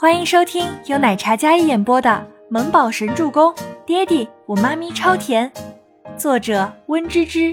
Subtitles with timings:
[0.00, 2.08] 欢迎收听由奶茶嘉一演播的
[2.48, 3.52] 《萌宝神助攻》，
[3.84, 5.52] 爹地我妈咪超甜，
[6.16, 7.52] 作者温芝芝。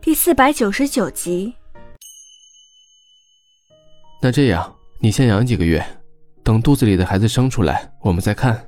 [0.00, 1.52] 第四百九十九集。
[4.22, 5.84] 那这样，你先养几个月，
[6.42, 8.66] 等肚子里的孩子生出来，我们再看。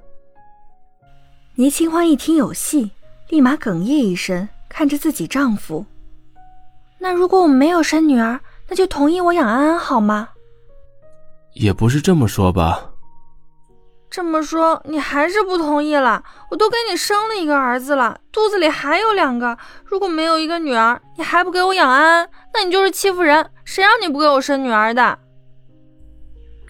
[1.54, 2.90] 倪清欢一听有戏，
[3.30, 5.86] 立马哽咽一声，看着自己丈夫。
[6.98, 10.28] 那如果我们没有生女儿，那就同意我养安安好吗？
[11.54, 12.90] 也不是这么说吧。
[14.10, 16.22] 这么说你还是不同意了？
[16.50, 19.58] 我都给你生了一个儿子了，肚子里还有两个。
[19.84, 23.50] 如果没有一个女儿，你还不给我养安安，那你就是欺负人。
[23.64, 25.18] 谁让你不给我生女儿的？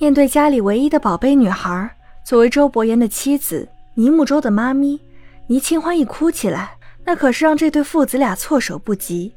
[0.01, 1.95] 面对家里唯一的宝贝女孩，
[2.25, 4.99] 作为周伯言的妻子，倪木舟的妈咪，
[5.47, 9.35] 倪清欢一哭起来，那可是让这对父子俩措手不及。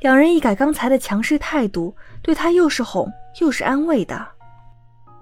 [0.00, 3.06] 两人一改刚才的强势态度，对她又是哄
[3.40, 4.26] 又是安慰的。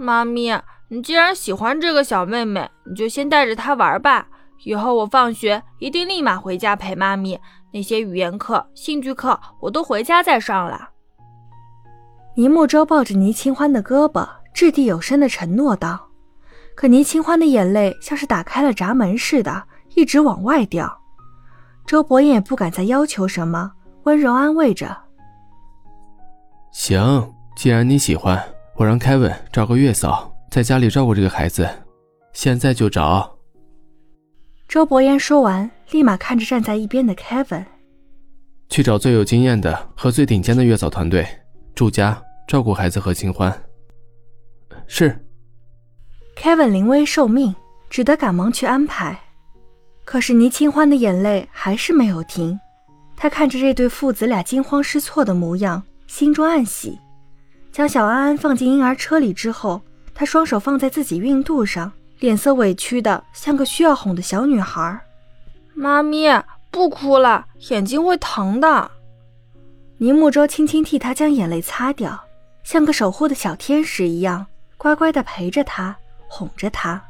[0.00, 0.50] 妈咪，
[0.88, 4.26] 你既然喜欢这个小妹妹，你就先带着她玩吧。
[4.64, 7.38] 以后我放学一定立马回家陪妈咪。
[7.72, 10.90] 那些语言课、兴趣课我都回家再上了。
[12.34, 16.08] 倪木舟抱着倪清欢的胳膊，掷地有声的承诺道。
[16.74, 20.98] 可倪清欢的眼泪像是打开了闸门似的，一直往外掉。
[21.86, 23.72] 周伯言也不敢再要求什么，
[24.04, 24.96] 温柔安慰着
[26.72, 28.42] ：“行，既然你喜欢。”
[28.80, 31.68] 我让凯文找个月嫂在家里照顾这个孩子，
[32.32, 33.30] 现在就找。
[34.66, 37.66] 周伯言说完，立马看着站在一边的凯文，
[38.70, 41.28] 去找最有经验的和最顶尖的月嫂团队，
[41.74, 43.54] 住家照顾孩子和清欢。
[44.86, 45.26] 是。
[46.34, 47.54] 凯文临危受命，
[47.90, 49.20] 只得赶忙去安排。
[50.06, 52.58] 可是倪清欢的眼泪还是没有停，
[53.14, 56.98] 他看着这对父子俩惊慌失措的模样，心中暗喜。
[57.72, 59.80] 将小安安放进婴儿车里之后，
[60.14, 65.00] 他双手放在自己孕肚上，脸色委屈的像个需要哄的小女孩。
[65.72, 66.28] 妈咪，
[66.70, 68.90] 不哭了，眼睛会疼的。
[69.98, 72.18] 倪木舟轻轻替她将眼泪擦掉，
[72.64, 75.96] 像个守护的小天使一样，乖乖的陪着她，
[76.28, 77.00] 哄着她。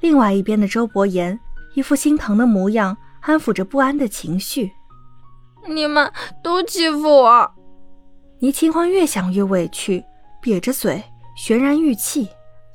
[0.00, 1.38] 另外一边的周伯言
[1.74, 4.70] 一副心疼的模样，安抚着不安的情绪。
[5.66, 6.12] 你们
[6.42, 7.54] 都欺负我。
[8.42, 10.04] 倪清欢越想越委屈，
[10.42, 11.00] 瘪着嘴，
[11.36, 12.28] 悬然欲泣，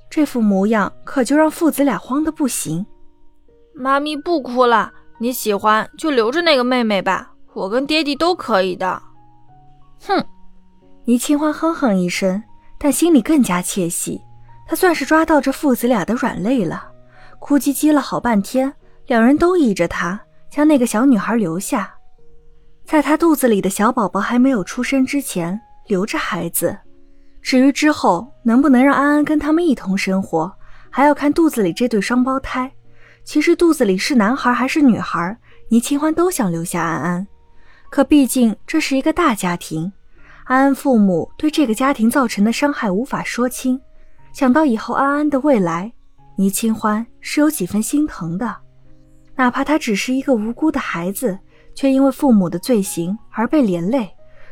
[0.10, 2.86] 这副模样可就让父子俩慌得不行。
[3.76, 9.04] 妈咪不哭了，你喜欢就留着那个妹妹吧，我跟爹地都可以的。
[10.08, 10.24] 哼！
[11.04, 12.42] 倪清欢哼哼一声，
[12.78, 14.22] 但心里更加窃喜，
[14.66, 16.90] 她算是抓到这父子俩的软肋了。
[17.40, 18.74] 哭唧唧了好半天，
[19.08, 20.18] 两人都依着她，
[20.50, 21.94] 将那个小女孩留下。
[22.88, 26.76] 在她肚子里的小宝宝还没有出生之前，留着孩子。
[27.42, 30.50] 至于之后能不能让安安跟他们一同生活，
[30.90, 32.72] 还要看肚子里这对双胞胎。
[33.26, 35.38] 其实肚子里是男孩还是女孩，
[35.68, 37.28] 倪清欢都想留下安安。
[37.90, 39.92] 可毕竟这是一个大家庭，
[40.46, 43.78] 安安父母对这个家庭造成的伤害无法说清。
[44.32, 45.92] 想到以后安安的未来，
[46.38, 48.56] 倪清欢是有几分心疼的。
[49.36, 51.38] 哪怕他只是一个无辜的孩子。
[51.78, 54.10] 却因为父母的罪行而被连累，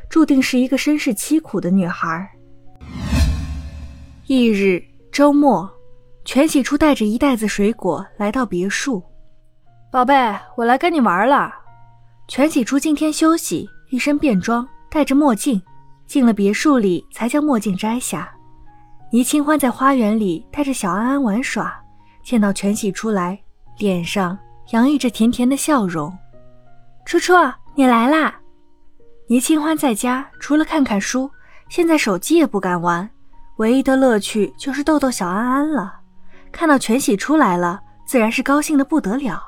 [0.07, 2.29] 注定是一个身世凄苦的女孩。
[4.27, 4.79] 翌日
[5.11, 5.67] 周末，
[6.23, 9.01] 全喜初带着一袋子水果来到别墅。
[9.91, 10.13] 宝贝，
[10.55, 11.51] 我来跟你玩了。
[12.27, 15.59] 全喜初今天休息，一身便装，戴着墨镜，
[16.05, 18.31] 进了别墅里才将墨镜摘下。
[19.11, 21.73] 倪清欢在花园里带着小安安玩耍，
[22.23, 23.39] 见到全喜初来，
[23.79, 24.37] 脸上
[24.73, 26.15] 洋溢着甜甜的笑容。
[27.05, 27.33] 初初，
[27.75, 28.33] 你来啦！
[29.27, 31.29] 倪清欢在家除了看看书，
[31.69, 33.07] 现在手机也不敢玩，
[33.57, 35.99] 唯一的乐趣就是逗逗小安安了。
[36.51, 39.39] 看到全喜出来了，自然是高兴的不得了。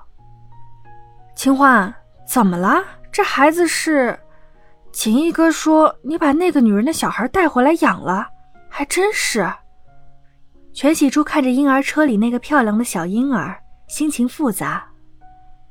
[1.36, 1.92] 清欢，
[2.28, 2.84] 怎么了？
[3.12, 4.18] 这孩子是？
[4.92, 8.28] 秦毅哥说你把那个女人的小孩带回来养了，
[8.70, 9.52] 还真是。
[10.74, 14.86] 全喜初看着婴儿车里那个漂亮的小婴儿，心情复杂。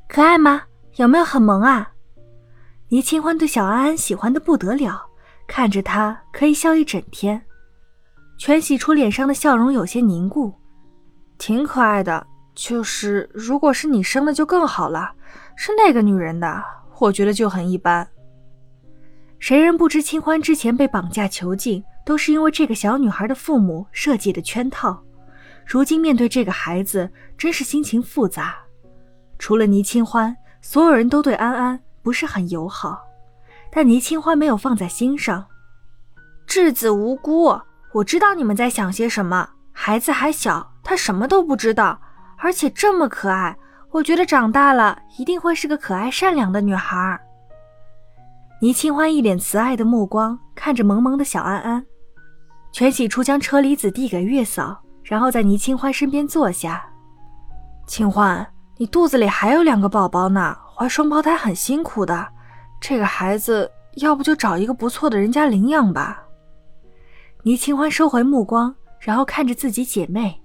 [0.09, 0.63] 可爱吗？
[0.97, 1.93] 有没有很萌啊？
[2.89, 5.05] 倪清欢对小安安喜欢的不得了，
[5.47, 7.43] 看着她可以笑一整天。
[8.39, 10.55] 全喜初脸上的笑容有些凝固，
[11.37, 12.27] 挺可爱的。
[12.55, 15.13] 就是如果是你生的就更好了，
[15.55, 16.65] 是那个女人的，
[16.99, 18.09] 我觉得就很一般。
[19.39, 24.99] 谁人不知清欢之前被绑架囚禁，都是因为这个小女孩的父母设计的圈套。
[25.67, 28.57] 如今面对这个孩子，真是心情复杂。
[29.39, 30.35] 除了倪清欢。
[30.69, 33.01] 所有人都对安安不是很友好，
[33.71, 35.47] 但倪清欢没有放在心上。
[36.45, 37.57] 稚子无辜，
[37.93, 39.49] 我知道你们在想些什么。
[39.71, 42.01] 孩子还小，他什么都不知道，
[42.39, 43.57] 而且这么可爱，
[43.93, 47.17] 我觉得长大了一定会是个可爱善良的女孩。
[48.61, 51.87] 倪清欢一脸慈爱的目光看着萌萌的小安安，
[52.73, 56.85] 全喜初将车厘子递给月嫂，然后在倪清欢身边坐下。
[57.87, 58.45] 清欢，
[58.77, 62.27] 你肚子里还有两个宝宝呢，怀双胞胎很辛苦的，
[62.81, 66.23] 这个孩子要不就找一个不错的人家领养吧。
[67.43, 68.75] 倪清欢收回目光。
[68.99, 70.43] 然后看着自己姐妹，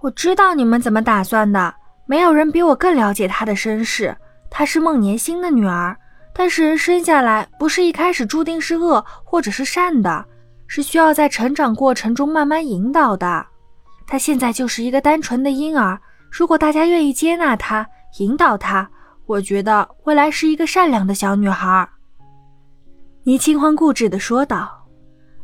[0.00, 1.74] 我知道你们怎么打算的。
[2.04, 4.14] 没有人比我更了解她的身世。
[4.50, 5.96] 她是孟年星的女儿，
[6.34, 10.22] 但是人生下来不是一开始注定是恶或者是善的，
[10.66, 13.46] 是需要在成长过程中慢慢引导的。
[14.06, 15.98] 她现在就是一个单纯的婴儿。
[16.32, 17.86] 如果大家愿意接纳她，
[18.18, 18.88] 引导她，
[19.26, 21.86] 我觉得未来是一个善良的小女孩。
[23.24, 24.88] 倪清欢固执地说道：“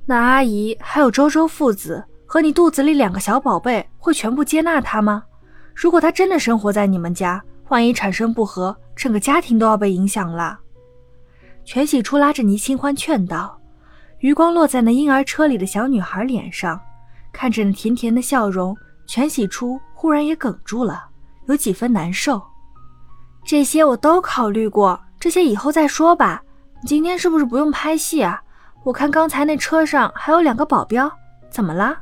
[0.06, 5.23] 那阿姨还有周周父子。”和你肚子里两个小宝贝会全部接纳她吗？
[5.75, 10.58] 如果她真的生活在你们家，万一产生不和，整个家庭都要被影响了。
[11.64, 13.58] 全喜初拉着倪清欢劝道，
[14.19, 16.79] 余光落在那婴儿车里的小女孩脸上，
[17.32, 18.76] 看着那甜甜的笑容，
[19.06, 21.06] 全喜初忽然也哽住了，
[21.47, 22.41] 有几分难受。
[23.45, 26.41] 这些我都考虑过，这些以后再说吧。
[26.81, 28.41] 你今天是不是不用拍戏啊？
[28.85, 31.11] 我看刚才那车上还有两个保镖，
[31.50, 31.99] 怎么了？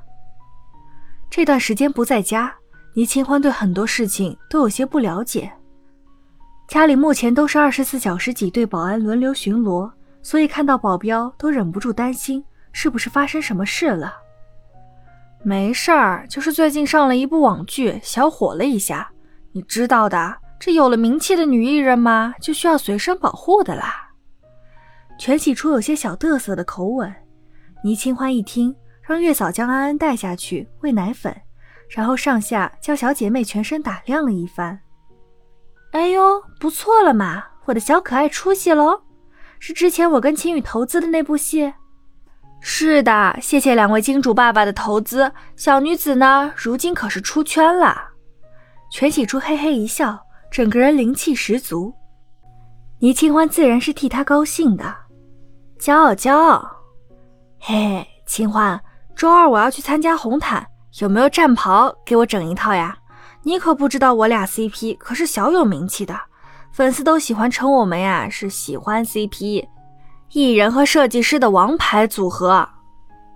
[1.30, 2.54] 这段时间不在家，
[2.92, 5.50] 倪清欢对很多事情都有些不了解。
[6.68, 9.90] 家里目前都是二十四小时几队保安轮流巡逻，
[10.22, 14.25] 所以看到保镖都忍不住担心是不是发生什么事了。
[15.46, 19.08] 没事儿，就是最近上了一部网剧，小火了一下。
[19.52, 24.10] 你知道的，这有了名气的女艺人嘛，就需要随身保护的啦。
[25.16, 27.14] 全喜初有些小嘚瑟的口吻，
[27.84, 28.74] 倪清欢一听。
[29.02, 31.32] 让月嫂将安安带下去喂奶粉，
[31.90, 34.80] 然后上下将小姐妹全身打量了一番。
[35.92, 39.02] 哎呦，不错了嘛，我的小可爱出息喽！
[39.60, 41.72] 是之前我跟青雨投资的那部戏。
[42.60, 47.96] 是的，谢谢两位金主爸爸的投资，小女子呢，如今可是出圈了。
[48.90, 50.18] 全喜初嘿嘿一笑，
[50.50, 51.94] 整个人灵气十足。
[52.98, 54.94] 倪清欢自然是替他高兴的，
[55.78, 56.68] 骄傲骄傲。
[57.60, 58.80] 嘿嘿，清欢。
[59.14, 60.66] 周二我要去参加红毯，
[60.98, 62.96] 有没有战袍给我整一套呀？
[63.42, 66.18] 你可不知道我俩 CP 可是小有名气的，
[66.72, 69.66] 粉丝都喜欢称我们呀是喜欢 CP，
[70.32, 72.68] 艺人和设计师的王牌组合。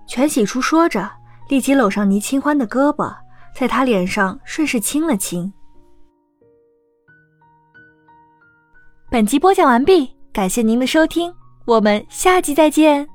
[0.07, 1.09] 全喜初说着，
[1.47, 3.15] 立即搂上倪清欢的胳膊，
[3.55, 5.51] 在他脸上顺势亲了亲。
[9.09, 11.33] 本集播讲完毕，感谢您的收听，
[11.65, 13.10] 我们下集再见。